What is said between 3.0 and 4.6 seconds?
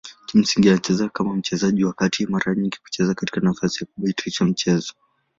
katika nafasi kuboresha